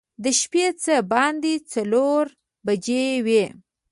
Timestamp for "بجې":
2.65-3.05